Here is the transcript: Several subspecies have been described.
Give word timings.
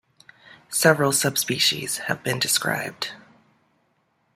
Several 0.71 1.11
subspecies 1.11 1.99
have 2.07 2.23
been 2.23 2.39
described. 2.39 3.09